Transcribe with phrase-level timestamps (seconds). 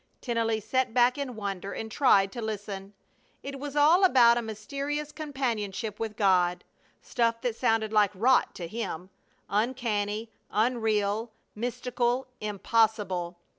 [0.19, 2.95] Tennelly sat back in wonder and tried to listen.
[3.43, 6.63] It was all about a mysterious companionship with God,
[7.03, 9.11] stuff that sounded like "rot" to him;
[9.47, 13.37] uncanny, unreal, mystical, impossible!